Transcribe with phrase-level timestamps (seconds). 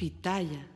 [0.00, 0.66] Pitaya.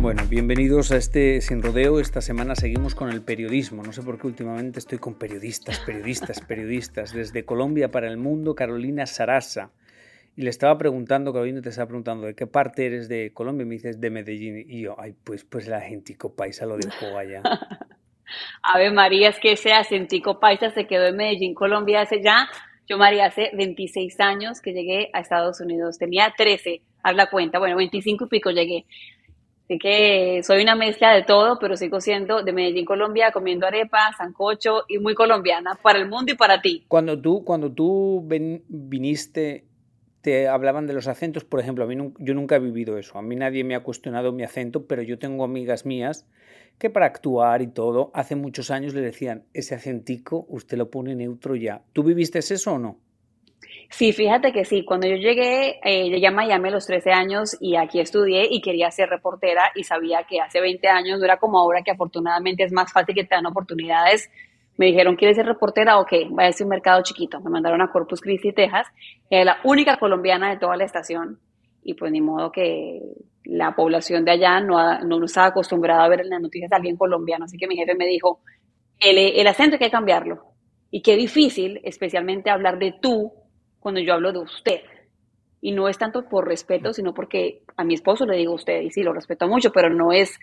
[0.00, 2.00] Bueno, bienvenidos a este Sin Rodeo.
[2.00, 3.82] Esta semana seguimos con el periodismo.
[3.82, 7.12] No sé por qué últimamente estoy con periodistas, periodistas, periodistas.
[7.12, 9.72] Desde Colombia para el mundo, Carolina Sarasa.
[10.36, 13.64] Y le estaba preguntando, Carolina te estaba preguntando, ¿de qué parte eres de Colombia?
[13.64, 14.64] Y me dices, de Medellín.
[14.66, 17.42] Y yo, ay, pues, pues la gentico paisa lo dejó allá.
[18.62, 22.48] Ave María, es que ese acentico paisa se quedó en Medellín, Colombia, hace ya
[22.86, 25.98] yo, María, hace 26 años que llegué a Estados Unidos.
[25.98, 27.58] Tenía 13, haz la cuenta.
[27.58, 28.84] Bueno, 25 y pico llegué.
[29.64, 34.12] Así que soy una mezcla de todo, pero sigo siendo de Medellín, Colombia, comiendo arepa,
[34.18, 36.84] sancocho y muy colombiana para el mundo y para ti.
[36.86, 38.22] Cuando tú, cuando tú
[38.68, 39.64] viniste,
[40.20, 43.16] te hablaban de los acentos, por ejemplo, a mí yo nunca he vivido eso.
[43.16, 46.26] A mí nadie me ha cuestionado mi acento, pero yo tengo amigas mías
[46.78, 51.14] que para actuar y todo, hace muchos años le decían, ese acentico usted lo pone
[51.14, 51.82] neutro ya.
[51.92, 52.98] ¿Tú viviste eso o no?
[53.90, 54.84] Sí, fíjate que sí.
[54.84, 58.60] Cuando yo llegué, eh, llegué a Miami a los 13 años y aquí estudié y
[58.60, 62.64] quería ser reportera y sabía que hace 20 años no era como ahora que afortunadamente
[62.64, 64.30] es más fácil que te dan oportunidades.
[64.76, 65.98] Me dijeron, ¿quieres ser reportera?
[66.00, 67.40] Ok, va a un mercado chiquito.
[67.40, 68.88] Me mandaron a Corpus Christi, Texas.
[69.30, 71.38] Era la única colombiana de toda la estación
[71.84, 73.00] y pues ni modo que
[73.44, 76.96] la población de allá no, no estaba acostumbrada a ver en las noticias a alguien
[76.96, 78.40] colombiano, así que mi jefe me dijo,
[78.98, 80.44] el, el acento hay que cambiarlo.
[80.90, 83.32] Y qué difícil, especialmente hablar de tú
[83.80, 84.80] cuando yo hablo de usted.
[85.60, 88.90] Y no es tanto por respeto, sino porque a mi esposo le digo usted, y
[88.90, 90.38] sí, lo respeto mucho, pero no es,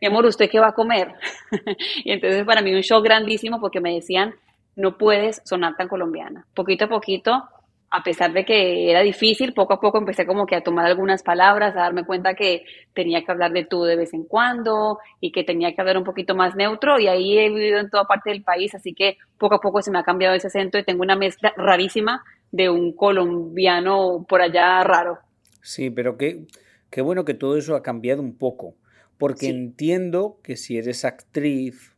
[0.00, 1.12] mi amor, ¿usted qué va a comer?
[2.04, 4.34] y entonces para mí un show grandísimo porque me decían,
[4.76, 6.46] no puedes sonar tan colombiana.
[6.54, 7.42] Poquito a poquito
[7.90, 11.22] a pesar de que era difícil, poco a poco empecé como que a tomar algunas
[11.22, 12.64] palabras, a darme cuenta que
[12.94, 16.04] tenía que hablar de tú de vez en cuando y que tenía que hablar un
[16.04, 19.56] poquito más neutro y ahí he vivido en toda parte del país, así que poco
[19.56, 22.92] a poco se me ha cambiado ese acento y tengo una mezcla rarísima de un
[22.92, 25.18] colombiano por allá raro.
[25.62, 26.44] Sí, pero qué,
[26.90, 28.74] qué bueno que todo eso ha cambiado un poco,
[29.16, 31.95] porque entiendo que si eres actriz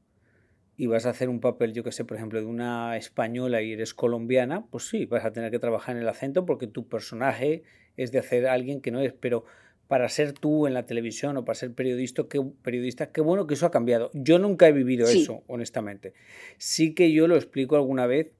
[0.78, 3.72] y vas a hacer un papel, yo que sé, por ejemplo, de una española y
[3.72, 7.64] eres colombiana, pues sí, vas a tener que trabajar en el acento porque tu personaje
[7.96, 9.44] es de hacer a alguien que no es, pero
[9.88, 13.54] para ser tú en la televisión o para ser periodista, qué, periodista, qué bueno que
[13.54, 14.12] eso ha cambiado.
[14.14, 16.14] Yo nunca he vivido eso, honestamente.
[16.58, 18.30] Sí que yo lo explico alguna vez,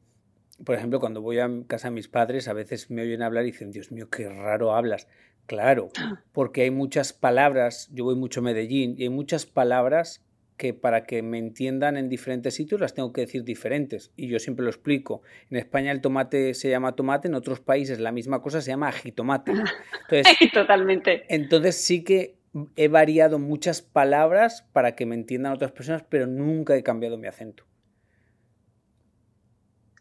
[0.64, 3.50] por ejemplo, cuando voy a casa de mis padres, a veces me oyen hablar y
[3.50, 5.08] dicen, Dios mío, qué raro hablas.
[5.46, 5.90] Claro,
[6.30, 10.22] porque hay muchas palabras, yo voy mucho a Medellín, y hay muchas palabras
[10.58, 14.12] que para que me entiendan en diferentes sitios las tengo que decir diferentes.
[14.16, 15.22] Y yo siempre lo explico.
[15.50, 18.88] En España el tomate se llama tomate, en otros países la misma cosa se llama
[18.88, 19.52] ajitomate.
[20.10, 21.24] Entonces, Totalmente.
[21.28, 22.36] Entonces sí que
[22.76, 27.28] he variado muchas palabras para que me entiendan otras personas, pero nunca he cambiado mi
[27.28, 27.64] acento.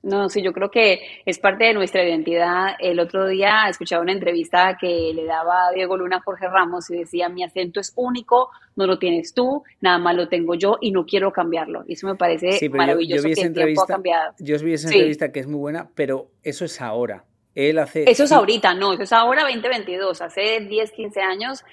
[0.03, 2.75] No, sí, yo creo que es parte de nuestra identidad.
[2.79, 6.97] El otro día escuchaba una entrevista que le daba Diego Luna a Jorge Ramos y
[6.97, 10.91] decía, mi acento es único, no lo tienes tú, nada más lo tengo yo y
[10.91, 11.83] no quiero cambiarlo.
[11.87, 14.33] Y eso me parece maravilloso que el tiempo ha cambiado.
[14.39, 17.25] Yo vi esa entrevista que es muy buena, pero eso es ahora.
[17.55, 18.07] Él hace...
[18.07, 20.21] Eso es ahorita, no, eso es ahora 2022.
[20.21, 21.65] Hace 10, 15 años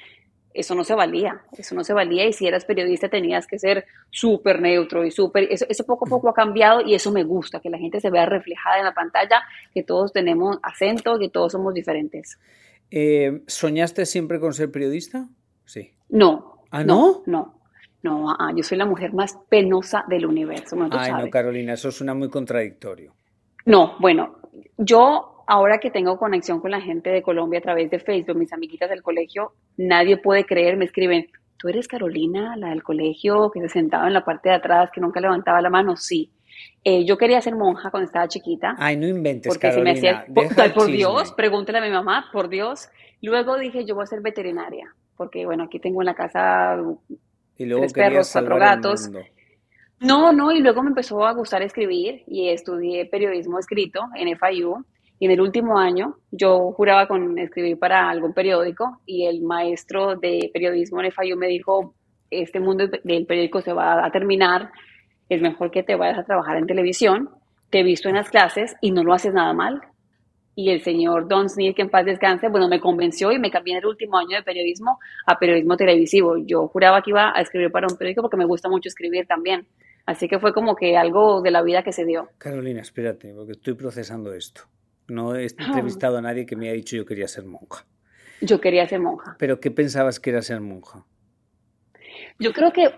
[0.55, 3.85] eso no se valía, eso no se valía y si eras periodista tenías que ser
[4.11, 7.61] súper neutro y súper, eso, eso, poco a poco ha cambiado y eso me gusta,
[7.61, 9.43] que la gente se vea reflejada en la pantalla,
[9.75, 12.39] que todos tenemos acento, que todos somos diferentes.
[12.91, 15.29] Eh, ¿Soñaste siempre con ser periodista?
[15.65, 15.93] Sí.
[16.09, 16.63] No.
[16.71, 17.23] ¿Ah, no?
[17.27, 17.61] No.
[18.03, 20.77] No, ah, yo soy la mujer más penosa del universo.
[20.91, 23.15] Ay, no, Carolina, eso suena muy contradictorio.
[23.65, 24.37] No, bueno,
[24.77, 28.53] yo ahora que tengo conexión con la gente de Colombia a través de Facebook, mis
[28.53, 33.61] amiguitas del colegio, nadie puede creer, me escriben, ¿tú eres Carolina, la del colegio que
[33.61, 35.97] se sentaba en la parte de atrás, que nunca levantaba la mano?
[35.97, 36.31] Sí.
[36.85, 38.77] Eh, yo quería ser monja cuando estaba chiquita.
[38.79, 39.97] Ay, no inventes, porque Carolina.
[39.97, 42.89] Se me hacía, por, por Dios, pregúntale a mi mamá, por Dios.
[43.23, 46.77] Luego dije, yo voy a ser veterinaria, porque bueno, aquí tengo en la casa
[47.57, 49.11] y luego tres perros, cuatro gatos.
[50.01, 54.85] No, no, y luego me empezó a gustar escribir y estudié periodismo escrito en FIU.
[55.19, 60.17] Y en el último año yo juraba con escribir para algún periódico y el maestro
[60.17, 61.95] de periodismo en FIU me dijo,
[62.31, 64.71] este mundo del periódico se va a terminar,
[65.29, 67.31] es mejor que te vayas a trabajar en televisión,
[67.71, 69.81] te he visto en las clases y no lo haces nada mal.
[70.57, 73.75] Y el señor Don Smith, que en paz descanse, bueno, me convenció y me cambié
[73.75, 76.37] en el último año de periodismo a periodismo televisivo.
[76.37, 79.67] Yo juraba que iba a escribir para un periódico porque me gusta mucho escribir también.
[80.07, 82.29] Así que fue como que algo de la vida que se dio.
[82.39, 84.63] Carolina, espérate, porque estoy procesando esto.
[85.09, 87.85] No he entrevistado a nadie que me haya dicho yo quería ser monja.
[88.41, 89.37] Yo quería ser monja.
[89.39, 91.05] ¿Pero qué pensabas que era ser monja?
[92.39, 92.91] Yo creo que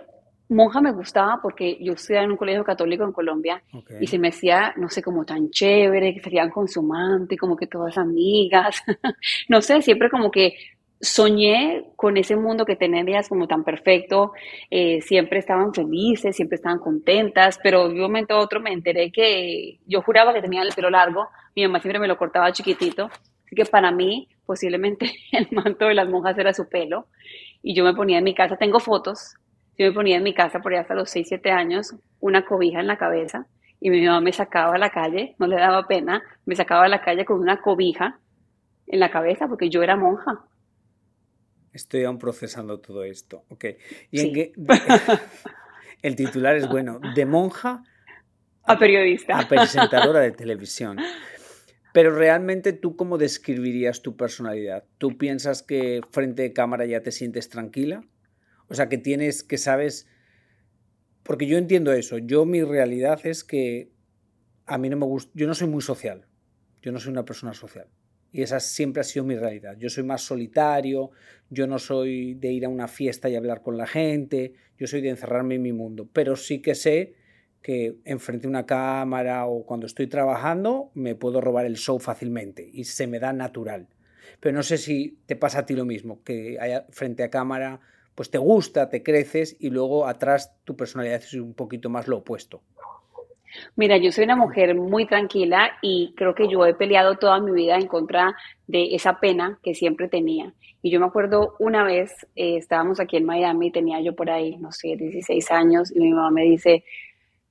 [0.48, 3.62] monja me gustaba porque yo estudiaba en un colegio católico en Colombia
[4.00, 7.98] y se me hacía, no sé, como tan chévere, que serían consumantes, como que todas
[7.98, 8.82] amigas.
[9.48, 10.54] no sé, siempre como que
[11.00, 14.32] soñé con ese mundo que tenían ellas como tan perfecto,
[14.70, 19.10] eh, siempre estaban felices, siempre estaban contentas, pero de un momento a otro me enteré
[19.10, 23.06] que yo juraba que tenían el pelo largo, mi mamá siempre me lo cortaba chiquitito,
[23.06, 27.06] así que para mí posiblemente el manto de las monjas era su pelo,
[27.62, 29.34] y yo me ponía en mi casa, tengo fotos,
[29.78, 32.80] yo me ponía en mi casa por ahí hasta los 6, 7 años, una cobija
[32.80, 33.46] en la cabeza,
[33.80, 36.88] y mi mamá me sacaba a la calle, no le daba pena, me sacaba a
[36.88, 38.18] la calle con una cobija
[38.86, 40.40] en la cabeza porque yo era monja.
[41.76, 43.44] Estoy aún procesando todo esto.
[43.50, 43.66] Ok.
[44.10, 44.52] ¿Y en qué?
[46.02, 47.82] El titular es bueno, de monja
[48.62, 49.38] a, periodista.
[49.38, 50.98] A presentadora de televisión.
[51.92, 54.84] Pero realmente tú cómo describirías tu personalidad?
[54.98, 58.04] ¿Tú piensas que frente de cámara ya te sientes tranquila?
[58.68, 60.08] O sea, que tienes, que sabes...
[61.22, 62.18] Porque yo entiendo eso.
[62.18, 63.90] Yo mi realidad es que
[64.64, 65.30] a mí no me gusta...
[65.34, 66.26] Yo no soy muy social.
[66.80, 67.88] Yo no soy una persona social.
[68.36, 69.78] Y esa siempre ha sido mi realidad.
[69.78, 71.10] Yo soy más solitario,
[71.48, 75.00] yo no soy de ir a una fiesta y hablar con la gente, yo soy
[75.00, 76.06] de encerrarme en mi mundo.
[76.12, 77.14] Pero sí que sé
[77.62, 82.68] que enfrente a una cámara o cuando estoy trabajando me puedo robar el show fácilmente
[82.70, 83.88] y se me da natural.
[84.38, 86.58] Pero no sé si te pasa a ti lo mismo, que
[86.90, 87.80] frente a cámara
[88.14, 92.18] pues te gusta, te creces y luego atrás tu personalidad es un poquito más lo
[92.18, 92.60] opuesto.
[93.76, 97.52] Mira, yo soy una mujer muy tranquila y creo que yo he peleado toda mi
[97.52, 98.34] vida en contra
[98.66, 100.52] de esa pena que siempre tenía.
[100.82, 104.56] Y yo me acuerdo una vez, eh, estábamos aquí en Miami, tenía yo por ahí,
[104.56, 106.84] no sé, 16 años, y mi mamá me dice,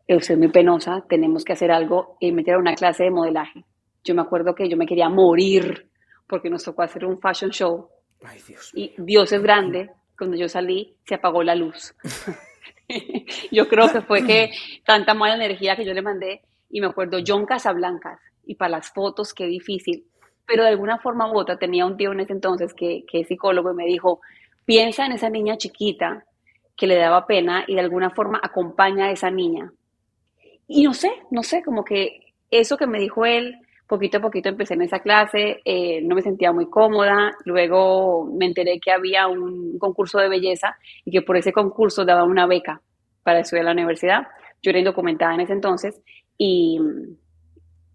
[0.07, 3.65] usted es muy penosa, tenemos que hacer algo y meter a una clase de modelaje.
[4.03, 5.89] Yo me acuerdo que yo me quería morir
[6.27, 7.89] porque nos tocó hacer un fashion show.
[8.23, 8.71] Ay, Dios.
[8.73, 11.93] Y Dios es grande, cuando yo salí se apagó la luz.
[13.51, 14.51] yo creo que fue que
[14.85, 18.91] tanta mala energía que yo le mandé y me acuerdo John Casablancas y para las
[18.91, 20.05] fotos qué difícil,
[20.45, 23.27] pero de alguna forma u otra tenía un tío en ese entonces que, que es
[23.27, 24.21] psicólogo y me dijo,
[24.65, 26.25] piensa en esa niña chiquita
[26.75, 29.71] que le daba pena y de alguna forma acompaña a esa niña.
[30.67, 33.55] Y no sé, no sé, como que eso que me dijo él,
[33.87, 38.45] poquito a poquito empecé en esa clase, eh, no me sentía muy cómoda, luego me
[38.45, 42.81] enteré que había un concurso de belleza y que por ese concurso daba una beca
[43.23, 44.27] para estudiar en la universidad.
[44.61, 46.01] Yo era indocumentada en ese entonces
[46.37, 46.79] y,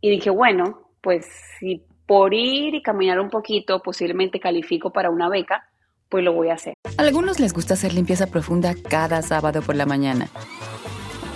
[0.00, 1.26] y dije, bueno, pues
[1.58, 5.64] si por ir y caminar un poquito posiblemente califico para una beca,
[6.08, 6.74] pues lo voy a hacer.
[6.98, 10.28] A algunos les gusta hacer limpieza profunda cada sábado por la mañana.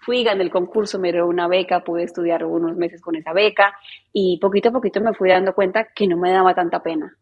[0.00, 3.74] Fui, gané el concurso, me dio una beca, pude estudiar unos meses con esa beca
[4.12, 7.16] y poquito a poquito me fui dando cuenta que no me daba tanta pena.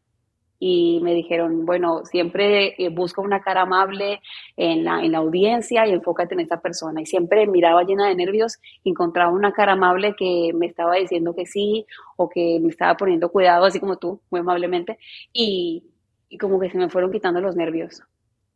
[0.61, 4.21] y me dijeron, bueno, siempre eh, busca una cara amable
[4.57, 7.01] en la, en la audiencia y enfócate en esa persona.
[7.01, 11.47] Y siempre miraba llena de nervios, encontraba una cara amable que me estaba diciendo que
[11.47, 14.99] sí o que me estaba poniendo cuidado, así como tú, muy amablemente,
[15.33, 15.85] y,
[16.29, 18.03] y como que se me fueron quitando los nervios.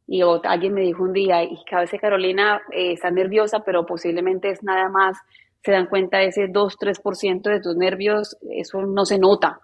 [0.06, 3.86] Y alguien me dijo un día, y que a veces Carolina eh, está nerviosa, pero
[3.86, 5.16] posiblemente es nada más,
[5.64, 9.60] se dan cuenta ese 2-3% de tus nervios, eso no se nota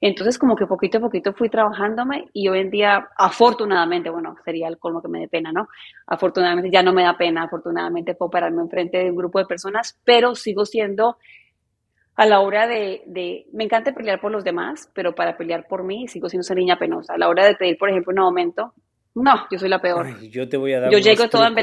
[0.00, 4.66] entonces, como que poquito a poquito fui trabajándome y hoy en día, afortunadamente, bueno, sería
[4.68, 5.68] el colmo que me dé pena, ¿no?
[6.06, 10.00] Afortunadamente ya no me da pena, afortunadamente puedo pararme enfrente de un grupo de personas,
[10.04, 11.18] pero sigo siendo
[12.16, 15.84] a la hora de, de, me encanta pelear por los demás, pero para pelear por
[15.84, 17.14] mí sigo siendo esa niña penosa.
[17.14, 18.72] A la hora de pedir, por ejemplo, un aumento,
[19.22, 20.20] no, yo soy la peor.
[20.20, 21.54] yo te voy a dar Yo llego todo en.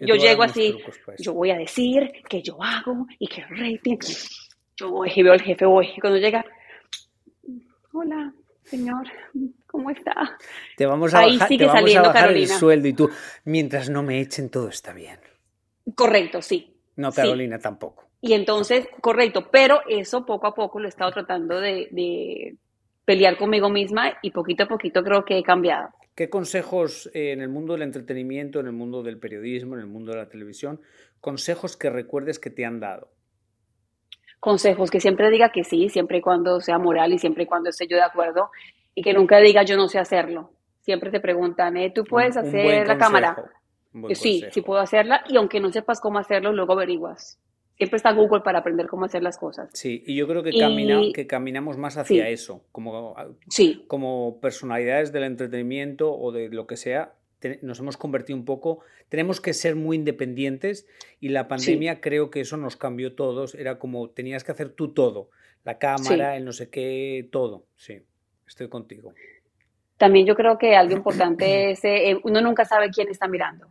[0.00, 0.76] Yo, llego así,
[1.18, 3.98] yo voy a decir que yo hago y que rating.
[4.76, 5.88] Yo voy y veo al jefe, voy.
[5.96, 6.44] Y cuando llega,
[7.92, 8.32] hola,
[8.64, 9.06] señor,
[9.66, 10.38] ¿cómo está?
[10.76, 13.10] Te vamos a bajar, te vamos a bajar el sueldo y tú,
[13.44, 15.18] mientras no me echen, todo está bien.
[15.94, 16.74] Correcto, sí.
[16.96, 18.10] No, Carolina tampoco.
[18.20, 22.56] Y entonces, correcto, pero eso poco a poco lo he estado tratando de,
[23.04, 25.88] pelear conmigo misma y poquito a poquito creo que he cambiado.
[26.14, 29.86] ¿Qué consejos eh, en el mundo del entretenimiento, en el mundo del periodismo, en el
[29.86, 30.80] mundo de la televisión,
[31.20, 33.10] consejos que recuerdes que te han dado?
[34.40, 37.68] consejos, que siempre diga que sí, siempre y cuando sea moral y siempre y cuando
[37.68, 38.50] esté yo de acuerdo,
[38.94, 40.50] y que nunca diga yo no sé hacerlo.
[40.80, 43.36] Siempre te preguntan, ¿eh, ¿tú puedes hacer la cámara?
[44.14, 47.38] Sí, sí puedo hacerla, y aunque no sepas cómo hacerlo, luego averiguas.
[47.80, 49.70] Siempre está Google para aprender cómo hacer las cosas.
[49.72, 53.16] Sí, y yo creo que, camina, que caminamos más hacia eso, como,
[53.48, 53.86] sí.
[53.86, 57.14] como personalidades del entretenimiento o de lo que sea,
[57.62, 60.86] nos hemos convertido un poco, tenemos que ser muy independientes
[61.20, 64.92] y la pandemia creo que eso nos cambió todos, era como tenías que hacer tú
[64.92, 65.30] todo,
[65.64, 68.02] la cámara, el no sé qué, todo, sí,
[68.46, 69.14] estoy contigo.
[69.96, 73.68] También yo creo que algo importante es, eh, uno nunca sabe quién está mirando.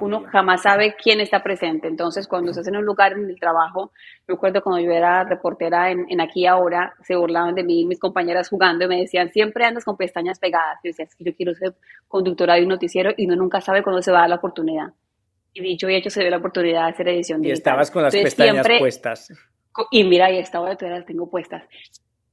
[0.00, 1.86] Uno jamás sabe quién está presente.
[1.88, 3.92] Entonces, cuando estás en un lugar en el trabajo,
[4.26, 8.48] recuerdo cuando yo era reportera en, en Aquí Ahora, se burlaban de mí mis compañeras
[8.48, 10.80] jugando y me decían, siempre andas con pestañas pegadas.
[10.82, 11.74] Yo decía, es que yo quiero ser
[12.08, 14.92] conductora de un noticiero y uno nunca sabe cuándo se va a dar la oportunidad.
[15.52, 17.56] Y dicho y hecho, se ve la oportunidad de hacer edición digital.
[17.56, 19.32] Y estabas con las pestañas puestas.
[19.90, 21.62] Y mira, y esta hora las tengo puestas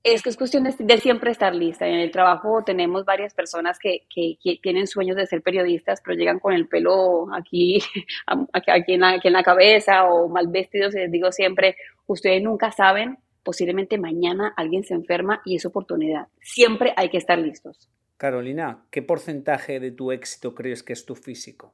[0.03, 1.87] es que es cuestión de, siempre estar lista.
[1.87, 6.39] En el trabajo tenemos varias personas que, que, tienen sueños de ser periodistas, pero llegan
[6.39, 7.79] con el pelo aquí,
[8.53, 10.95] aquí, en la, aquí en la cabeza o mal vestidos.
[10.95, 11.75] Y les digo siempre,
[12.07, 16.27] ustedes nunca saben, posiblemente mañana alguien se enferma y es oportunidad.
[16.41, 17.89] Siempre hay que estar listos.
[18.17, 21.73] Carolina, ¿qué porcentaje de tu éxito crees que es tu físico?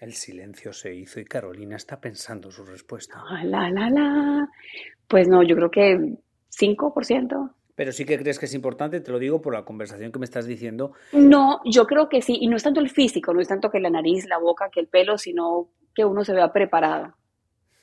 [0.00, 3.22] El silencio se hizo y Carolina está pensando su respuesta.
[3.26, 4.48] Ah, la, la, la.
[5.08, 6.16] Pues no, yo creo que
[6.50, 7.50] 5%.
[7.74, 10.24] Pero sí que crees que es importante, te lo digo por la conversación que me
[10.24, 10.92] estás diciendo.
[11.12, 13.80] No, yo creo que sí, y no es tanto el físico, no es tanto que
[13.80, 17.14] la nariz, la boca, que el pelo, sino que uno se vea preparado.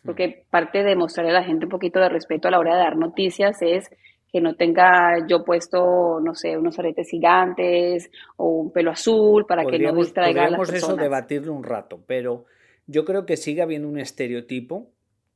[0.04, 2.80] Porque parte de mostrarle a la gente un poquito de respeto a la hora de
[2.80, 3.90] dar noticias es
[4.32, 9.66] que no tenga yo puesto, no sé, unos aretes gigantes o un pelo azul para
[9.66, 10.84] que no distraiga a las personas.
[10.84, 12.46] eso debatirlo un rato, pero
[12.88, 14.90] yo creo que sigue habiendo un estereotipo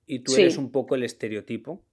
[0.06, 1.84] y tú eres un poco el estereotipo,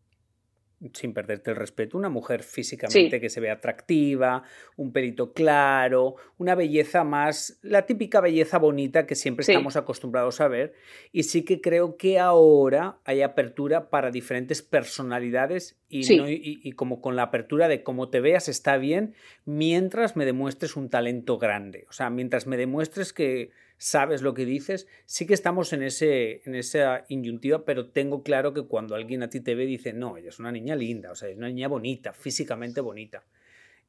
[0.94, 4.42] sin perderte el respeto, una mujer físicamente que se ve atractiva,
[4.76, 10.48] un pelito claro, una belleza más, la típica belleza bonita que siempre estamos acostumbrados a
[10.48, 10.74] ver.
[11.12, 17.16] Y sí que creo que ahora hay apertura para diferentes personalidades y, y como con
[17.16, 19.14] la apertura de cómo te veas está bien,
[19.44, 21.86] mientras me demuestres un talento grande.
[21.88, 23.50] O sea, mientras me demuestres que
[23.82, 28.54] sabes lo que dices, sí que estamos en, ese, en esa inyuntiva, pero tengo claro
[28.54, 31.16] que cuando alguien a ti te ve dice, no, ella es una niña linda, o
[31.16, 33.24] sea, es una niña bonita, físicamente bonita.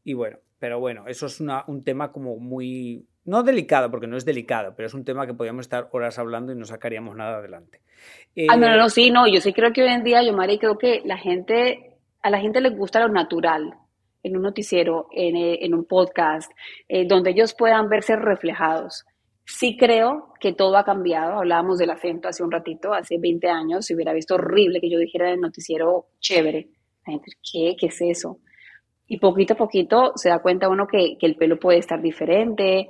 [0.04, 4.26] Y bueno, pero bueno, eso es un tema como muy, no delicado, porque no es
[4.26, 7.82] delicado, pero es un tema que podríamos estar horas hablando y no sacaríamos nada adelante.
[8.50, 10.80] ah, no, no, sí, no, yo sí creo que hoy en día, yo, Mari, creo
[10.80, 13.76] que la gente, a la gente le gusta lo natural
[14.24, 16.52] en un noticiero, en, en un podcast,
[16.88, 19.06] eh, donde ellos puedan verse reflejados.
[19.46, 21.40] Sí creo que todo ha cambiado.
[21.40, 24.98] Hablábamos del acento hace un ratito, hace 20 años, si hubiera visto horrible que yo
[25.00, 26.70] dijera en el noticiero chévere.
[27.52, 27.76] ¿qué?
[27.78, 28.40] ¿Qué es eso?
[29.08, 32.88] Y poquito a poquito se da cuenta uno que, el pelo puede estar diferente,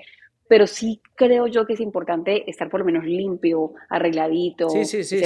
[0.47, 4.69] pero sí creo yo que es importante estar por lo menos limpio, arregladito.
[4.69, 5.21] Sí, sí, sí.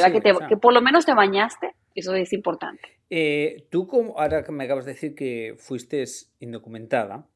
[0.49, 2.81] que, por lo menos te bañaste, eso es importante.
[3.09, 6.03] Eh, tú, como ahora que me acabas de decir que fuiste
[6.39, 7.27] indocumentada.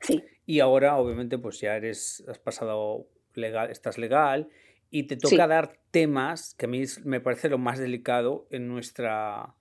[0.00, 0.22] Sí.
[0.46, 4.48] Y ahora, obviamente, pues ya eres, has pasado legal, estás legal
[4.90, 9.54] y te toca dar temas que a mí me parece lo más delicado en nuestra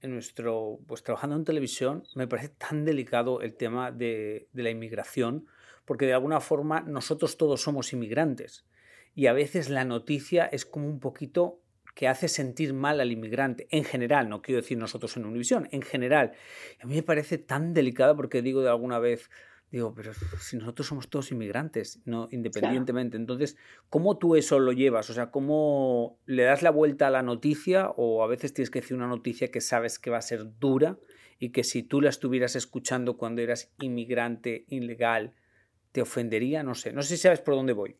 [0.00, 4.68] en nuestro, pues trabajando en televisión, me parece tan delicado el tema de, de la
[4.68, 5.46] inmigración,
[5.86, 8.66] porque de alguna forma nosotros todos somos inmigrantes
[9.14, 11.60] y a veces la noticia es como un poquito
[11.94, 15.82] que hace sentir mal al inmigrante, en general, no quiero decir nosotros en Univisión, en
[15.82, 16.32] general.
[16.80, 19.30] A mí me parece tan delicado porque digo de alguna vez,
[19.76, 23.16] digo, pero si nosotros somos todos inmigrantes, no independientemente.
[23.16, 23.56] Entonces,
[23.90, 25.10] ¿cómo tú eso lo llevas?
[25.10, 28.80] O sea, ¿cómo le das la vuelta a la noticia o a veces tienes que
[28.80, 30.96] decir una noticia que sabes que va a ser dura
[31.40, 35.34] y que si tú la estuvieras escuchando cuando eras inmigrante ilegal,
[35.90, 36.62] te ofendería?
[36.62, 37.96] No sé, no sé si sabes por dónde voy.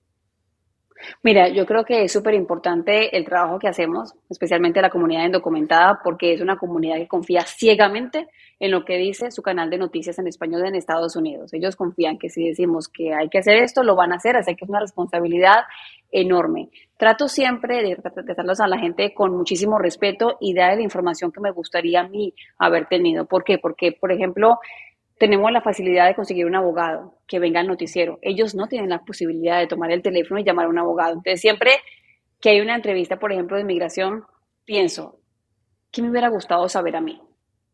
[1.22, 6.00] Mira, yo creo que es súper importante el trabajo que hacemos, especialmente la comunidad indocumentada,
[6.02, 8.28] porque es una comunidad que confía ciegamente
[8.60, 11.52] en lo que dice su canal de noticias en español en Estados Unidos.
[11.52, 14.54] Ellos confían que si decimos que hay que hacer esto, lo van a hacer, así
[14.54, 15.64] que es una responsabilidad
[16.10, 16.70] enorme.
[16.96, 21.40] Trato siempre de tratarlos a la gente con muchísimo respeto y dar la información que
[21.40, 23.24] me gustaría a mí haber tenido.
[23.26, 23.58] ¿Por qué?
[23.58, 24.60] Porque, por ejemplo,
[25.18, 28.18] tenemos la facilidad de conseguir un abogado que venga al noticiero.
[28.23, 31.14] Ellos no tienen la posibilidad de tomar el teléfono y llamar a un abogado.
[31.14, 31.73] Entonces, siempre
[32.40, 34.25] que hay una entrevista, por ejemplo, de inmigración,
[34.64, 35.18] pienso,
[35.90, 37.21] ¿qué me hubiera gustado saber a mí?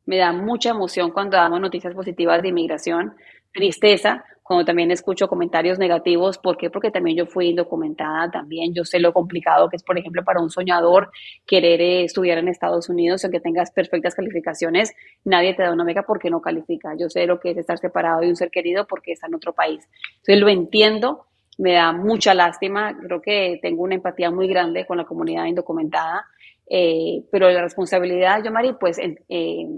[0.06, 3.14] Me da mucha emoción cuando damos noticias positivas de inmigración,
[3.52, 6.36] tristeza cuando también escucho comentarios negativos.
[6.36, 6.70] ¿Por qué?
[6.70, 10.40] Porque también yo fui indocumentada, también yo sé lo complicado que es, por ejemplo, para
[10.40, 11.12] un soñador
[11.46, 14.92] querer eh, estudiar en Estados Unidos, aunque tengas perfectas calificaciones,
[15.24, 16.96] nadie te da una beca porque no califica.
[16.98, 19.52] Yo sé lo que es estar separado de un ser querido porque está en otro
[19.52, 19.88] país.
[20.16, 21.26] Entonces lo entiendo,
[21.56, 26.26] me da mucha lástima, creo que tengo una empatía muy grande con la comunidad indocumentada,
[26.68, 29.68] eh, pero la responsabilidad, yo, Mari, pues eh,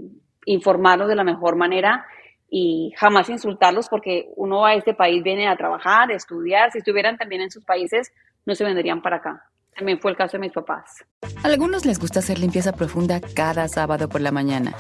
[0.46, 2.06] informarlos de la mejor manera
[2.54, 6.70] y jamás insultarlos porque uno a este país viene a trabajar, a estudiar.
[6.70, 8.12] Si estuvieran también en sus países,
[8.44, 9.42] no se vendrían para acá.
[9.74, 11.02] También fue el caso de mis papás.
[11.42, 14.74] A algunos les gusta hacer limpieza profunda cada sábado por la mañana.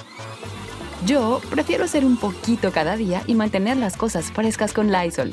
[1.06, 5.32] Yo prefiero hacer un poquito cada día y mantener las cosas frescas con Lysol.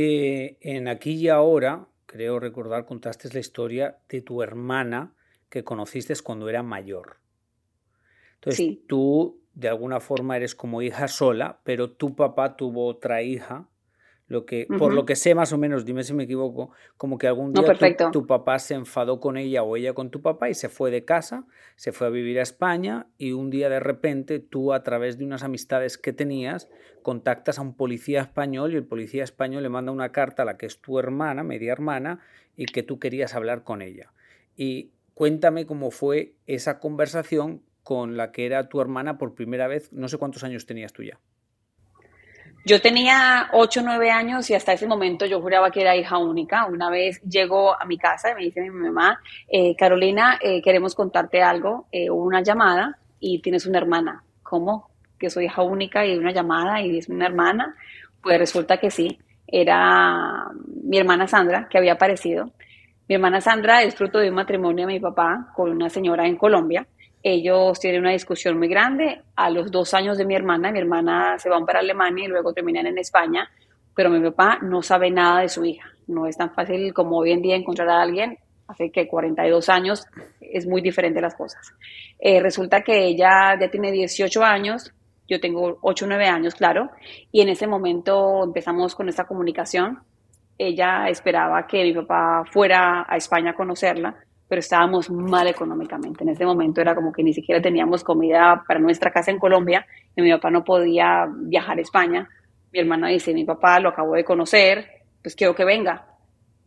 [0.00, 5.12] Eh, en aquí y ahora, creo recordar, contaste la historia de tu hermana
[5.48, 7.16] que conociste cuando era mayor.
[8.34, 13.66] Entonces tú de alguna forma eres como hija sola, pero tu papá tuvo otra hija
[14.28, 17.26] lo que, Por lo que sé más o menos, dime si me equivoco, como que
[17.26, 17.64] algún día
[18.12, 21.06] tu, papá se enfadó con ella o ella con tu papá y se fue de
[21.06, 25.16] casa, se fue a vivir a España y un día de repente tú a través
[25.16, 26.68] de unas amistades que tenías
[27.02, 30.58] contactas a un policía español y el policía español le manda una carta a la
[30.58, 32.20] que es tu hermana, media hermana,
[32.54, 34.12] y que tú querías hablar con ella.
[34.56, 39.90] Y cuéntame cómo fue esa conversación con la que era tu hermana por primera vez,
[39.90, 41.18] no sé cuántos años tenías tú ya.
[42.68, 46.18] Yo tenía 8 o 9 años y hasta ese momento yo juraba que era hija
[46.18, 46.66] única.
[46.66, 50.94] Una vez llegó a mi casa y me dice mi mamá, eh, Carolina, eh, queremos
[50.94, 51.86] contarte algo.
[51.90, 54.22] Eh, una llamada y tienes una hermana.
[54.42, 54.90] ¿Cómo?
[55.18, 57.74] Que soy hija única y una llamada y es una hermana.
[58.22, 59.18] Pues resulta que sí.
[59.46, 60.50] Era
[60.84, 62.50] mi hermana Sandra que había aparecido.
[63.08, 66.36] Mi hermana Sandra es fruto de un matrimonio de mi papá con una señora en
[66.36, 66.86] Colombia
[67.22, 69.22] ellos tienen una discusión muy grande.
[69.36, 72.52] A los dos años de mi hermana, mi hermana se van para Alemania y luego
[72.52, 73.48] terminan en España,
[73.94, 75.88] pero mi papá no sabe nada de su hija.
[76.06, 78.38] No es tan fácil como hoy en día encontrar a alguien.
[78.68, 80.06] Hace que 42 años
[80.40, 81.72] es muy diferente las cosas.
[82.18, 84.92] Eh, resulta que ella ya tiene 18 años,
[85.26, 86.90] yo tengo 8 o 9 años, claro,
[87.32, 90.00] y en ese momento empezamos con esta comunicación.
[90.58, 94.16] Ella esperaba que mi papá fuera a España a conocerla
[94.48, 96.24] pero estábamos mal económicamente.
[96.24, 99.86] En ese momento era como que ni siquiera teníamos comida para nuestra casa en Colombia
[100.16, 102.28] y mi papá no podía viajar a España.
[102.72, 104.86] Mi hermana dice, mi papá lo acabo de conocer,
[105.22, 106.06] pues quiero que venga.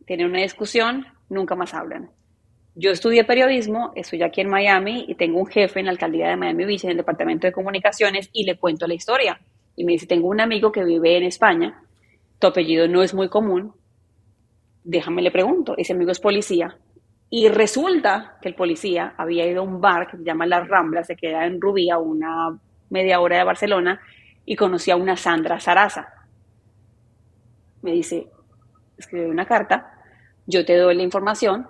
[0.06, 2.10] Tiene una discusión, nunca más hablan.
[2.74, 6.36] Yo estudié periodismo, estoy aquí en Miami y tengo un jefe en la alcaldía de
[6.36, 9.40] Miami Beach, en el departamento de comunicaciones, y le cuento la historia.
[9.76, 11.82] Y me dice, tengo un amigo que vive en España,
[12.38, 13.74] tu apellido no es muy común,
[14.84, 16.76] déjame le pregunto, ese amigo es policía.
[17.34, 21.06] Y resulta que el policía había ido a un bar que se llama Las Ramblas,
[21.06, 23.98] se queda en Rubí, a una media hora de Barcelona,
[24.44, 26.12] y conocí a una Sandra Saraza.
[27.80, 28.26] Me dice,
[28.98, 29.94] escribe una carta,
[30.46, 31.66] yo te doy la información,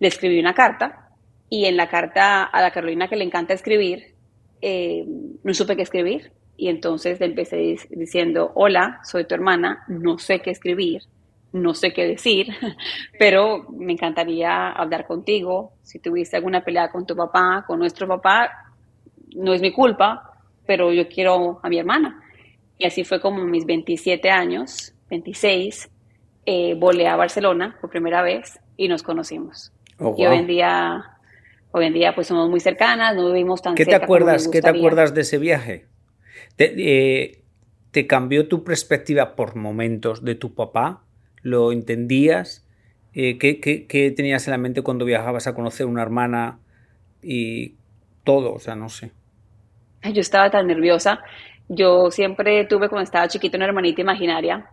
[0.00, 1.10] le escribí una carta,
[1.48, 4.16] y en la carta a la Carolina que le encanta escribir,
[4.60, 5.06] eh,
[5.44, 6.32] no supe qué escribir.
[6.56, 11.02] Y entonces le empecé diciendo, hola, soy tu hermana, no sé qué escribir,
[11.54, 12.48] no sé qué decir,
[13.18, 15.74] pero me encantaría hablar contigo.
[15.82, 18.50] Si tuviste alguna pelea con tu papá, con nuestro papá,
[19.36, 20.32] no es mi culpa,
[20.66, 22.20] pero yo quiero a mi hermana.
[22.76, 25.88] Y así fue como mis 27 años, 26,
[26.44, 29.72] eh, volé a Barcelona por primera vez y nos conocimos.
[30.00, 31.04] Oh, y hoy en día,
[31.70, 34.60] hoy en día pues somos muy cercanas, no vivimos tan ¿Qué cerca te acuerdas, ¿Qué
[34.60, 35.86] te acuerdas de ese viaje?
[36.56, 37.44] ¿Te, eh,
[37.92, 41.03] ¿Te cambió tu perspectiva por momentos de tu papá?
[41.44, 42.66] ¿Lo entendías?
[43.12, 46.58] Eh, ¿qué, tenías en la mente cuando viajabas a conocer una hermana
[47.22, 47.74] y
[48.24, 48.54] todo?
[48.54, 49.12] O sea, no sé.
[50.02, 51.20] Yo estaba tan nerviosa.
[51.68, 54.70] Yo siempre tuve cuando estaba chiquita una hermanita imaginaria.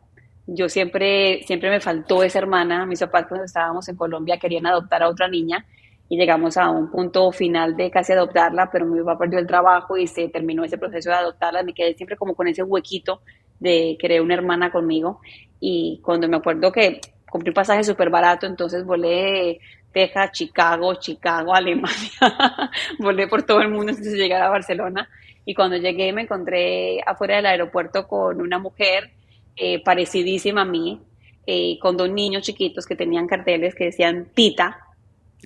[0.47, 2.85] Yo siempre, siempre me faltó esa hermana.
[2.85, 5.65] Mis papás cuando estábamos en Colombia querían adoptar a otra niña
[6.07, 9.97] y llegamos a un punto final de casi adoptarla, pero mi papá perdió el trabajo
[9.97, 11.63] y se terminó ese proceso de adoptarla.
[11.63, 13.21] Me quedé siempre como con ese huequito
[13.61, 15.21] de querer una hermana conmigo.
[15.61, 19.59] Y cuando me acuerdo que compré un pasaje súper barato, entonces volé
[19.93, 22.69] Texas, Chicago, Chicago, Alemania,
[22.99, 25.07] volé por todo el mundo antes de llegar a Barcelona.
[25.45, 29.11] Y cuando llegué me encontré afuera del aeropuerto con una mujer
[29.55, 30.99] eh, parecidísima a mí,
[31.45, 34.77] eh, con dos niños chiquitos que tenían carteles que decían Tita.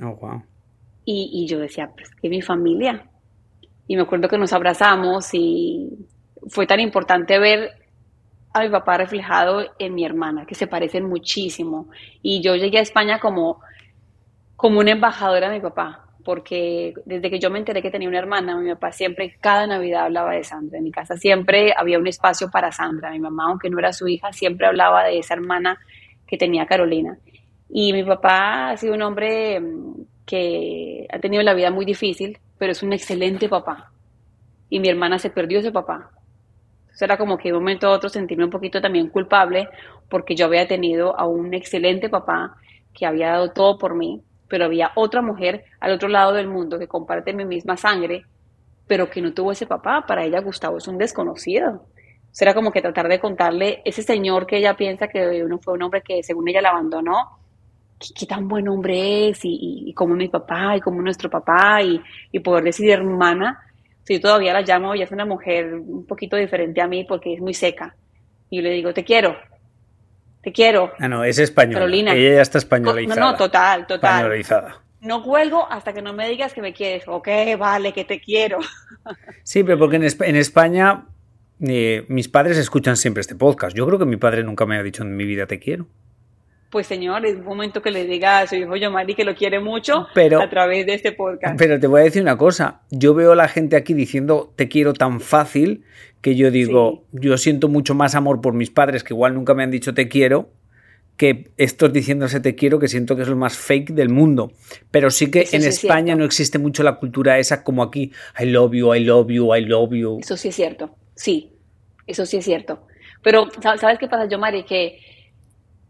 [0.01, 0.41] Oh, wow.
[1.04, 3.10] Y, y yo decía, pues que mi familia.
[3.88, 5.89] Y me acuerdo que nos abrazamos y
[6.47, 7.85] fue tan importante ver
[8.55, 11.89] a mi papá reflejado en mi hermana, que se parecen muchísimo.
[12.21, 13.59] Y yo llegué a España como,
[14.55, 18.17] como una embajadora de mi papá, porque desde que yo me enteré que tenía una
[18.17, 20.77] hermana, mi papá siempre, cada Navidad hablaba de Sandra.
[20.77, 23.11] En mi casa siempre había un espacio para Sandra.
[23.11, 25.77] Mi mamá, aunque no era su hija, siempre hablaba de esa hermana
[26.25, 27.17] que tenía Carolina.
[27.69, 32.37] Y mi papá ha sido un hombre mm, que ha tenido la vida muy difícil,
[32.57, 33.91] pero es un excelente papá.
[34.69, 36.14] Y mi hermana se perdió ese papá
[37.03, 39.67] era como que de un momento a otro sentirme un poquito también culpable
[40.10, 42.55] porque yo había tenido a un excelente papá
[42.93, 46.79] que había dado todo por mí, pero había otra mujer al otro lado del mundo
[46.79, 48.23] que comparte mi misma sangre,
[48.88, 50.05] pero que no tuvo ese papá.
[50.08, 51.86] Para ella Gustavo es un desconocido.
[52.39, 55.84] era como que tratar de contarle ese señor que ella piensa que uno fue un
[55.84, 57.39] hombre que según ella la abandonó,
[57.99, 62.01] qué, tan buen hombre es y, y, como mi papá y como nuestro papá y,
[62.31, 63.60] y poder decir hermana
[64.07, 67.41] yo todavía la llamo, ella es una mujer un poquito diferente a mí porque es
[67.41, 67.95] muy seca.
[68.49, 69.35] Y yo le digo, te quiero,
[70.41, 70.91] te quiero.
[70.99, 71.79] Ah, no, es española.
[71.79, 72.13] Carolina.
[72.13, 73.19] Ella ya está españolizada.
[73.19, 74.17] No, no, total, total.
[74.17, 74.81] Españolizada.
[75.01, 77.03] No cuelgo hasta que no me digas que me quieres.
[77.07, 78.59] Ok, vale, que te quiero.
[79.43, 81.05] Sí, pero porque en, España
[81.61, 83.77] eh, mis padres escuchan siempre este podcast.
[83.77, 85.85] Yo creo que mi padre nunca me ha dicho en mi vida te quiero
[86.69, 89.60] pues señor, es un momento que le diga a su hijo Yomari que lo quiere
[89.60, 91.58] mucho a través de este podcast.
[91.58, 94.67] Pero te voy a decir una cosa, yo veo a la gente aquí diciendo te
[94.67, 95.84] quiero tan fácil
[96.21, 99.63] que yo digo, yo siento mucho más amor por mis padres que igual nunca me
[99.63, 100.49] han dicho te quiero
[101.17, 104.51] que estos diciéndose te quiero que siento que es lo más fake del mundo.
[104.91, 108.73] Pero sí que en España no existe mucho la cultura esa como aquí, I love
[108.73, 110.17] you, I love you, I love you.
[110.19, 111.54] Eso sí es cierto, sí,
[112.08, 112.86] eso sí es cierto.
[113.21, 114.63] Pero ¿sabes qué pasa, Yomari?
[114.65, 114.99] Que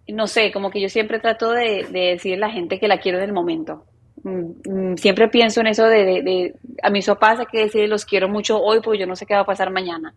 [0.08, 3.18] no sé, como que yo siempre trato de, de a la gente que la quiero
[3.18, 3.86] en el momento.
[4.24, 8.28] Mm, mm, siempre pienso en eso de, a mis papás hay que decir los quiero
[8.28, 10.14] mucho hoy porque yo no sé qué va a pasar mañana.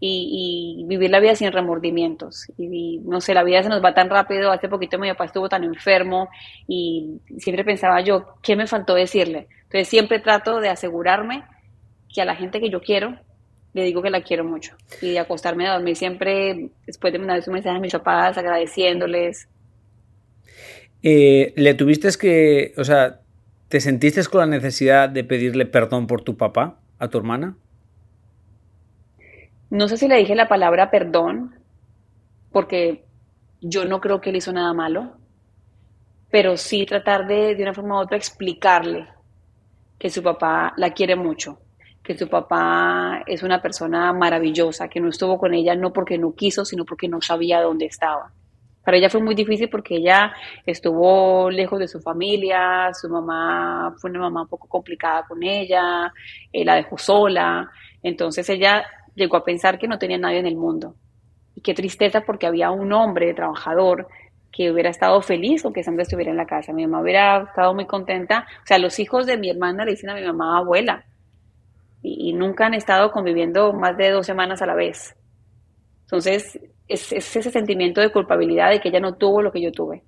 [0.00, 2.46] Y, vivir la vida sin remordimientos.
[2.56, 4.52] Y, no sé, la vida se nos va tan rápido.
[4.52, 6.28] Hace poquito mi papá estuvo tan enfermo
[6.68, 9.48] y siempre pensaba yo, ¿qué me faltó decirle?
[9.64, 11.42] Entonces siempre trato de asegurarme
[12.14, 13.18] que a la gente que yo quiero
[13.74, 14.76] le digo que la quiero mucho.
[15.00, 19.48] Y de acostarme a dormir siempre, después de mandar un mensaje a mis papás agradeciéndoles.
[21.02, 23.20] Eh, ¿Le tuviste que, o sea,
[23.68, 27.56] te sentiste con la necesidad de pedirle perdón por tu papá a tu hermana?
[29.70, 31.54] No sé si le dije la palabra perdón,
[32.50, 33.04] porque
[33.60, 35.18] yo no creo que él hizo nada malo,
[36.30, 39.06] pero sí tratar de, de una forma u otra, explicarle
[39.98, 41.58] que su papá la quiere mucho
[42.08, 46.34] que su papá es una persona maravillosa, que no estuvo con ella no porque no
[46.34, 48.32] quiso, sino porque no sabía dónde estaba.
[48.82, 50.32] Para ella fue muy difícil porque ella
[50.64, 56.10] estuvo lejos de su familia, su mamá fue una mamá un poco complicada con ella,
[56.50, 57.70] eh, la dejó sola,
[58.02, 60.94] entonces ella llegó a pensar que no tenía nadie en el mundo.
[61.56, 64.08] Y qué tristeza porque había un hombre trabajador
[64.50, 66.72] que hubiera estado feliz con que Sandra estuviera en la casa.
[66.72, 68.46] Mi mamá hubiera estado muy contenta.
[68.62, 71.04] O sea, los hijos de mi hermana le dicen a mi mamá abuela
[72.02, 75.16] y, nunca han estado conviviendo más de dos semanas a la vez.
[76.02, 80.04] Entonces, es, ese sentimiento de culpabilidad de que ella no tuvo lo que yo tuve.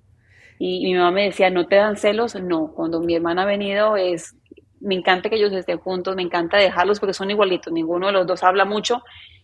[0.57, 2.35] Y, mi mamá me decía, ¿no te dan celos?
[2.35, 4.35] No, cuando mi hermana ha venido es,
[4.79, 8.27] me encanta que ellos estén juntos, me encanta dejarlos porque son igualitos, ninguno de los
[8.27, 9.01] dos habla mucho,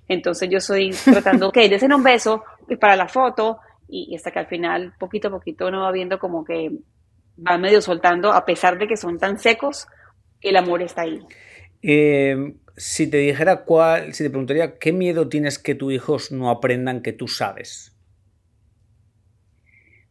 [0.07, 2.43] entonces yo estoy tratando, que ellos den un beso
[2.79, 6.43] para la foto y, hasta que al final, poquito a poquito, uno va viendo como
[6.43, 6.71] que
[7.45, 9.87] va medio soltando, a pesar de que son tan secos,
[10.41, 11.19] el amor está ahí.
[11.81, 16.49] Eh, si te dijera cuál, si te preguntaría qué miedo tienes que tus hijos no
[16.49, 17.97] aprendan que tú sabes.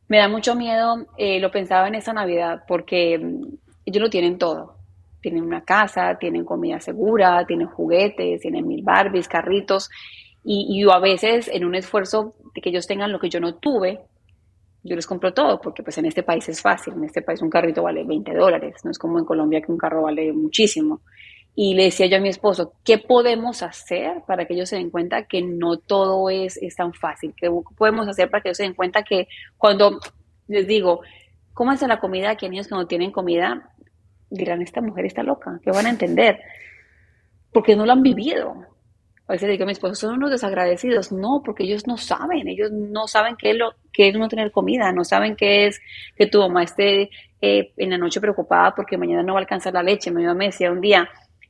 [0.09, 3.55] Me da mucho miedo, eh, lo pensaba en esa Navidad, porque mm,
[3.87, 4.77] ellos lo tienen todo.
[5.21, 9.89] Tienen una casa, tienen comida segura, tienen juguetes, tienen mil Barbies, carritos.
[10.45, 13.57] Y, yo a veces, en un esfuerzo de que ellos tengan lo que yo no
[13.57, 14.01] tuve,
[14.85, 16.95] yo les compro todo, porque pues en este país es fácil.
[16.95, 19.79] En este país un carrito vale 20 dólares, no es como en Colombia que un
[19.79, 21.01] carro vale muchísimo.
[21.59, 24.90] Y le decía yo a mi esposo, ¿qué podemos hacer para que ellos se den
[24.90, 27.33] cuenta que no todo es, es tan fácil?
[27.35, 29.99] ¿Qué podemos hacer para que ellos se den cuenta que cuando
[30.49, 31.01] les digo,
[31.55, 32.37] ¿cómo es la comida?
[32.37, 33.71] Que niños que no tienen comida
[34.29, 36.40] dirán, esta mujer está loca, ¿qué van a entender?
[37.53, 38.66] Porque no lo han vivido.
[39.29, 41.11] A veces digo a mi esposo, son unos desagradecidos.
[41.11, 44.53] No, porque ellos no saben, ellos no saben qué es, lo, qué es no tener
[44.53, 45.81] comida, no saben qué es
[46.16, 49.73] que tu mamá esté eh, en la noche preocupada porque mañana no va a alcanzar
[49.73, 50.12] la leche.
[50.12, 51.09] Mi mamá me decía un día,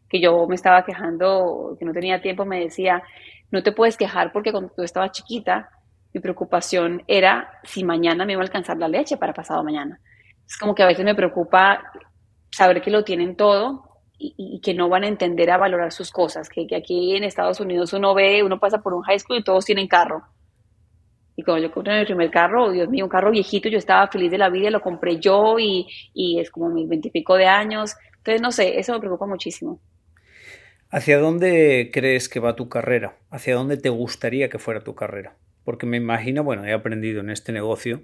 [0.09, 3.03] que yo me estaba quejando, que no tenía tiempo, me decía,
[3.51, 5.71] no te puedes quejar porque cuando tú estabas chiquita,
[6.13, 10.01] mi preocupación era si mañana me iba a alcanzar la leche para pasado mañana.
[10.47, 11.83] Es como que a veces me preocupa
[12.51, 13.83] saber que lo tienen todo
[14.19, 17.93] y, que no van a entender a valorar sus cosas, que, aquí en Estados Unidos
[17.93, 20.23] uno ve, uno pasa por un high school y todos tienen carro.
[21.37, 24.31] Y cuando yo compré mi primer carro, Dios mío, un carro viejito, yo estaba feliz
[24.31, 27.95] de la vida, lo compré yo y, y es como mis veintipico de años.
[28.17, 29.79] Entonces, no sé, eso me preocupa muchísimo.
[30.91, 33.17] ¿Hacia dónde crees que va tu carrera?
[33.31, 35.37] ¿Hacia dónde te gustaría que fuera tu carrera?
[35.65, 38.03] Porque me imagino, bueno, he aprendido en este negocio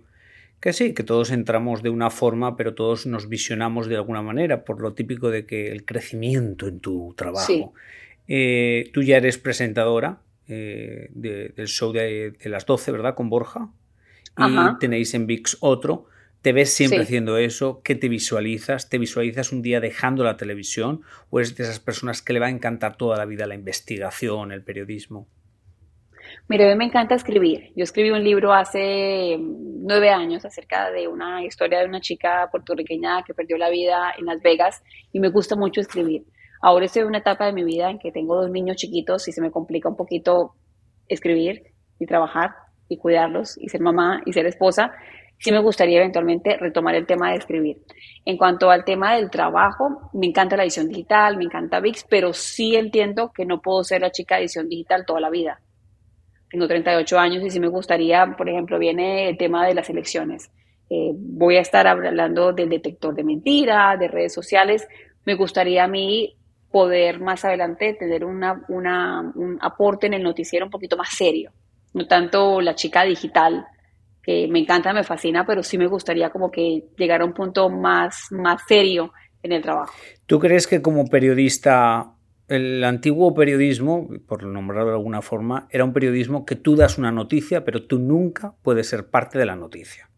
[0.62, 4.64] que sí, que todos entramos de una forma, pero todos nos visionamos de alguna manera,
[4.64, 7.74] por lo típico de que el crecimiento en tu trabajo.
[8.28, 13.16] Eh, tú ya eres presentadora eh, del show de, las 12, ¿verdad?
[13.16, 13.70] Con Borja.
[14.38, 16.06] Y tenéis en VIX otro.
[16.42, 17.82] ¿Te ves siempre haciendo eso?
[17.84, 18.88] ¿Qué te visualizas?
[18.88, 21.02] ¿Te visualizas un día dejando la televisión?
[21.30, 24.50] ¿O eres de esas personas que le va a encantar toda la vida la investigación,
[24.50, 25.28] el periodismo?
[26.48, 27.72] Mira, a mí me encanta escribir.
[27.76, 33.22] Yo escribí un libro hace nueve años acerca de una historia de una chica puertorriqueña
[33.22, 36.24] que perdió la vida en Las Vegas y me gusta mucho escribir.
[36.60, 39.32] Ahora estoy en una etapa de mi vida en que tengo dos niños chiquitos y
[39.32, 40.54] se me complica un poquito
[41.06, 41.62] escribir
[42.00, 42.50] y trabajar
[42.88, 44.92] y cuidarlos y ser mamá y ser esposa
[45.42, 47.78] sí me gustaría eventualmente retomar el tema de escribir.
[48.24, 52.32] En cuanto al tema del trabajo, me encanta la edición digital, me encanta VIX, pero
[52.32, 55.60] sí entiendo que no puedo ser la chica de edición digital toda la vida.
[56.48, 60.48] Tengo 38 años y sí me gustaría, por ejemplo, viene el tema de las elecciones.
[60.88, 64.86] Eh, voy a estar hablando del detector de mentiras, de redes sociales.
[65.24, 66.36] Me gustaría a mí
[66.70, 71.50] poder más adelante tener un aporte en el noticiero un poquito más serio,
[71.94, 73.66] no tanto la chica digital
[74.22, 77.68] que me encanta, me fascina, pero sí me gustaría como que llegar a un punto
[77.68, 79.94] más, más serio en el trabajo.
[80.26, 82.12] ¿Tú crees que como periodista,
[82.48, 87.10] el antiguo periodismo, por nombrarlo de alguna forma, era un periodismo que tú das una
[87.10, 90.08] noticia, pero tú nunca puedes ser parte de la noticia?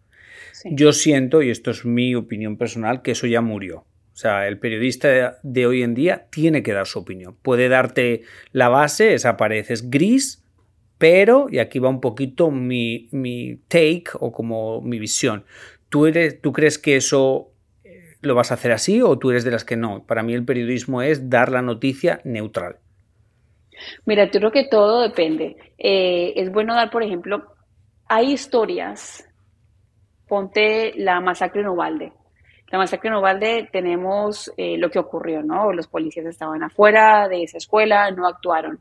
[0.65, 3.81] Yo siento, y esto es mi opinión personal, que eso ya murió.
[4.15, 7.37] O sea, el periodista de hoy en día tiene que dar su opinión.
[7.43, 10.44] Puede darte la base, esa pared es gris,
[11.05, 13.11] pero, y aquí va un poquito mi,
[13.69, 15.45] take o como mi visión,
[15.91, 17.51] ¿tú, eres, ¿tú crees que eso
[17.85, 20.07] eh, lo vas a hacer así o tú eres de las que no?
[20.07, 22.77] Para mí el periodismo es dar la noticia neutral.
[24.07, 25.75] Mira, yo creo que todo depende.
[25.77, 27.55] Eh, es bueno dar, por ejemplo,
[28.09, 29.29] hay historias,
[30.27, 32.15] ponte la masacre en Ovalde.
[32.71, 35.71] La masacre en Ovalde tenemos eh, lo que ocurrió, ¿no?
[35.71, 38.81] Los policías estaban afuera de esa escuela, no actuaron.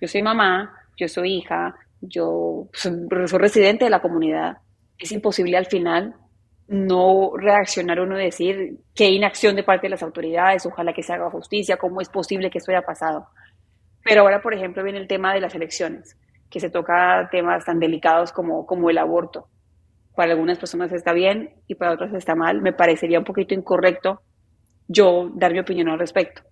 [0.00, 4.58] Yo soy mamá, yo soy hija, yo soy, residente de la comunidad.
[4.98, 6.14] Es imposible al final
[6.68, 11.12] no reaccionar uno y decir qué inacción de parte de las autoridades, ojalá que se
[11.12, 13.26] haga justicia, cómo es posible que esto haya pasado.
[14.04, 16.16] Pero ahora, por ejemplo, viene el tema de las elecciones,
[16.48, 19.48] que se toca temas tan delicados como, como el aborto.
[20.14, 22.60] Para algunas personas está bien y para otras está mal.
[22.62, 24.22] Me parecería un poquito incorrecto
[24.86, 26.42] yo dar mi opinión al respecto,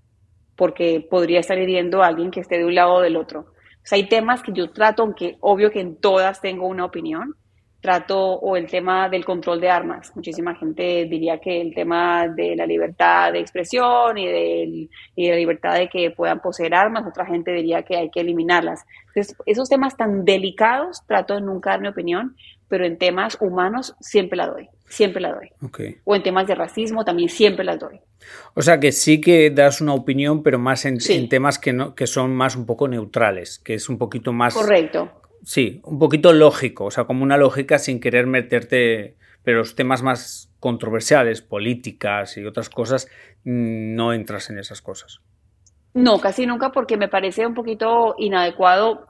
[0.57, 3.53] porque podría estar hiriendo a alguien que esté de un lado o del otro
[3.95, 7.37] hay temas que yo trato, aunque obvio que en todas tengo una opinión,
[7.81, 10.11] trato o el tema del control de armas.
[10.15, 15.75] Muchísima gente diría que el tema de la libertad de expresión y, de la libertad
[15.75, 18.85] de que puedan poseer armas, otra gente diría que hay que eliminarlas.
[19.09, 22.37] Entonces, esos temas tan delicados trato de nunca dar mi opinión,
[22.67, 25.51] pero en temas humanos siempre la doy, siempre la doy.
[26.05, 28.01] O en temas de racismo también siempre las doy.
[28.55, 31.95] O sea que sí que das una opinión, pero más en, en temas que, no,
[31.95, 34.53] que son más un poco neutrales, que es un poquito más...
[34.53, 35.13] Correcto
[35.43, 40.03] Sí, un poquito lógico, o sea, como una lógica sin querer meterte, pero los temas
[40.03, 43.09] más controversiales, políticas y otras cosas,
[43.45, 45.21] mm, no entras en esas cosas.
[45.95, 49.07] No, casi nunca porque me parece un poquito inadecuado.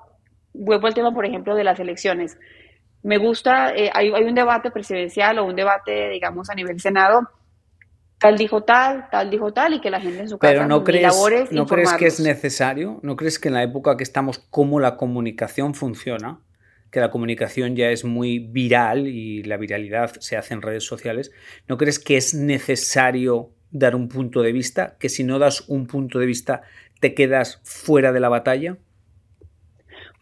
[0.52, 2.38] Vuelvo al tema, por ejemplo, de las elecciones.
[3.02, 7.28] Me gusta, eh, hay, hay un debate presidencial o un debate, digamos, a nivel Senado
[8.18, 10.84] tal dijo tal, tal dijo tal, y que la gente en su casa Pero no
[10.84, 11.14] crees,
[11.50, 13.00] ¿no crees que es necesario?
[13.02, 16.40] ¿No crees que en la época que estamos, cómo la comunicación funciona,
[16.90, 21.32] que la comunicación ya es muy viral y la viralidad se hace en redes sociales,
[21.68, 24.96] ¿no crees que es necesario dar un punto de vista?
[24.98, 26.62] Que si no das un punto de vista,
[27.00, 28.78] te quedas fuera de la batalla?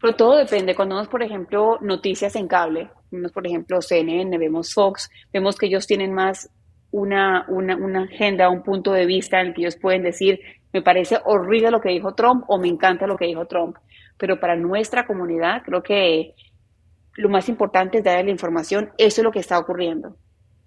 [0.01, 0.75] Pero todo depende.
[0.75, 5.67] Cuando vemos, por ejemplo, noticias en cable, vemos, por ejemplo, CNN, vemos Fox, vemos que
[5.67, 6.51] ellos tienen más
[6.97, 10.41] una, una, agenda, un punto de vista en el que ellos pueden decir,
[10.73, 13.77] me parece horrible lo que dijo Trump o me encanta lo que dijo Trump.
[14.17, 16.35] Pero para nuestra comunidad creo que
[17.17, 20.17] lo más importante es darle la información, eso es lo que está ocurriendo.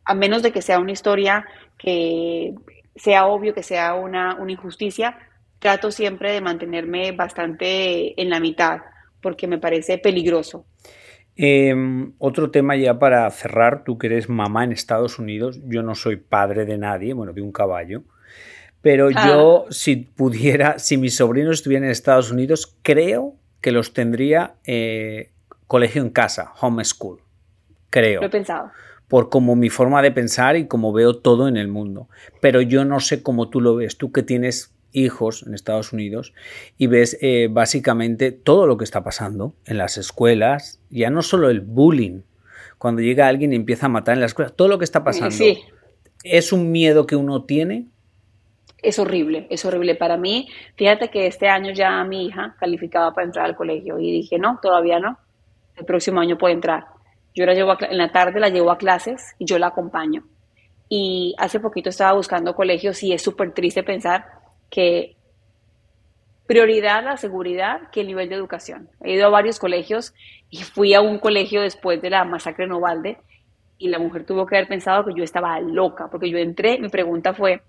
[0.05, 1.45] A menos de que sea una historia
[1.77, 2.53] que
[2.95, 5.17] sea obvio, que sea una, una injusticia,
[5.57, 8.79] trato siempre de mantenerme bastante en la mitad,
[9.21, 10.65] porque me parece peligroso.
[11.41, 15.95] Em, otro tema ya para cerrar, tú que eres mamá en Estados Unidos, yo no
[15.95, 18.03] soy padre de nadie, bueno, de un caballo,
[18.81, 19.25] pero ah.
[19.25, 25.31] yo si pudiera, si mis sobrinos estuvieran en Estados Unidos, creo que los tendría eh,
[25.65, 27.21] colegio en casa, homeschool,
[27.89, 28.19] creo.
[28.19, 28.71] Lo he pensado.
[29.07, 32.09] Por como mi forma de pensar y como veo todo en el mundo.
[32.41, 36.33] Pero yo no sé cómo tú lo ves, tú que tienes hijos en Estados Unidos
[36.77, 41.49] y ves eh, básicamente todo lo que está pasando en las escuelas, ya no solo
[41.49, 42.21] el bullying,
[42.77, 45.31] cuando llega alguien y empieza a matar en la escuela, todo lo que está pasando.
[45.31, 45.59] Sí.
[46.23, 47.87] ¿Es un miedo que uno tiene?
[48.81, 50.47] Es horrible, es horrible para mí.
[50.75, 54.59] Fíjate que este año ya mi hija calificaba para entrar al colegio y dije, no,
[54.61, 55.19] todavía no.
[55.75, 56.85] El próximo año puede entrar.
[57.35, 60.23] Yo la llevo en la tarde la llevo a clases y yo la acompaño.
[60.87, 64.38] Y hace poquito estaba buscando colegios y es súper triste pensar
[64.69, 65.15] que
[66.49, 68.89] prioridad la seguridad que el nivel de educación.
[69.03, 70.15] He ido a varios colegios
[70.49, 73.19] y fui a un colegio después de la masacre en Ovalde
[73.77, 76.89] y la mujer tuvo que haber pensado que yo estaba loca, porque yo entré, mi
[76.89, 77.61] pregunta fue,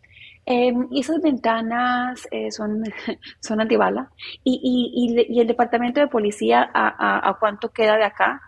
[0.47, 2.83] em, ¿y esas ventanas eh, son,
[3.41, 4.11] son antibala?
[4.43, 8.41] ¿Y, y, el departamento de policía a, a, cuánto queda de acá?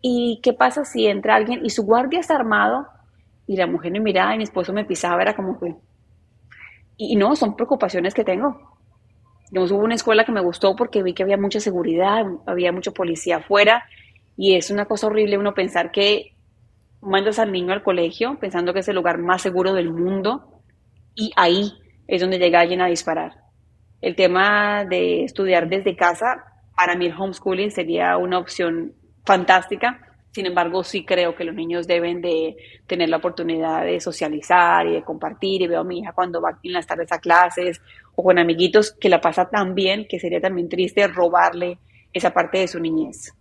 [0.00, 2.86] ¿Y qué pasa si entra alguien y su guardia está armado?
[3.48, 5.74] Y la mujer me miraba y mi esposo me pisaba, era como que,
[7.02, 8.78] y, no, son preocupaciones que tengo.
[9.50, 12.92] Digamos, hubo una escuela que me gustó porque vi que había mucha seguridad, había mucho
[12.92, 13.84] policía afuera
[14.36, 16.36] y es una cosa horrible uno pensar que
[17.00, 20.62] mandas al niño al colegio pensando que es el lugar más seguro del mundo
[21.14, 21.72] y ahí
[22.06, 23.32] es donde llega alguien a disparar.
[24.02, 26.44] El tema de estudiar desde casa,
[26.76, 28.92] para mí el homeschooling sería una opción
[29.24, 34.86] fantástica sin embargo, sí creo que los niños deben de tener la oportunidad de socializar
[34.86, 35.62] y de compartir.
[35.62, 37.80] Y veo a mi hija cuando va en las tardes a clases
[38.14, 41.78] o con amiguitos que la pasa tan bien que sería también triste robarle
[42.12, 43.34] esa parte de su niñez.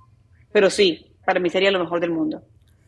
[0.52, 2.42] Pero sí, para mí sería lo mejor del mundo.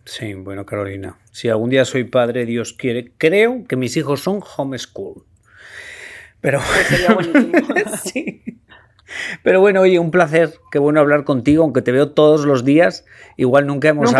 [0.06, 4.42] Sí, bueno, Carolina, si algún día soy padre, Dios quiere, creo que mis hijos son
[4.58, 5.26] homeschool.
[6.40, 6.60] Pero...
[6.60, 7.76] Pues sería buenísimo.
[8.04, 8.44] sí.
[9.44, 13.06] Pero bueno, oye, un placer, qué bueno hablar contigo, aunque te veo todos los días,
[13.38, 14.14] igual nunca hemos,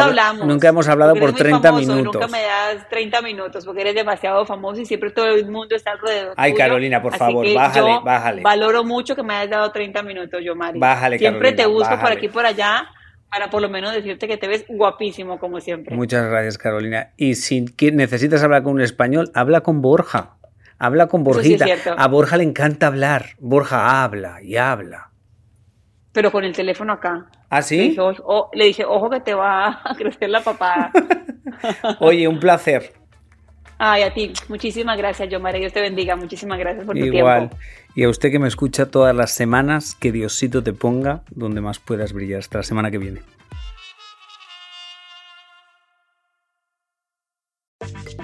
[0.46, 2.16] nunca hemos hablado por 30 minutos.
[2.16, 5.92] Nunca me das 30 minutos porque eres demasiado famoso y siempre todo el mundo está
[5.92, 6.34] alrededor.
[6.38, 8.42] Ay, Carolina, por favor, bájale, bájale.
[8.42, 10.80] Valoro mucho que me hayas dado 30 minutos, yo, Mari.
[10.80, 12.88] Bájale, Siempre te busco por aquí por allá
[13.32, 15.96] para por lo menos decirte que te ves guapísimo como siempre.
[15.96, 17.12] Muchas gracias, Carolina.
[17.16, 20.36] Y si necesitas hablar con un español, habla con Borja.
[20.84, 21.66] Habla con Borjita.
[21.96, 23.36] a Borja le encanta hablar.
[23.38, 25.12] Borja habla y habla.
[26.12, 27.28] Pero con el teléfono acá.
[27.52, 27.96] ¿Ah, sí?
[28.54, 30.92] Le dije, ojo que te va a crecer la papada.
[32.00, 32.94] Oye, un placer.
[33.78, 34.34] Ay, a ti.
[34.50, 35.60] Muchísimas gracias, Yomara.
[35.60, 36.16] Dios te bendiga.
[36.16, 37.20] Muchísimas gracias por tu tiempo.
[37.20, 37.52] Igual.
[37.94, 41.78] Y a usted que me escucha todas las semanas, que Diosito te ponga donde más
[41.78, 42.40] puedas brillar.
[42.40, 43.22] Hasta la semana que viene.